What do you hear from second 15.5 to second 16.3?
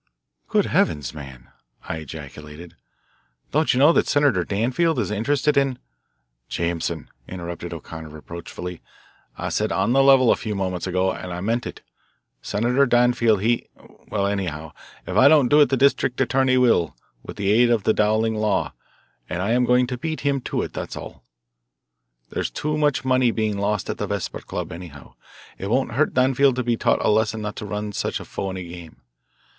it the district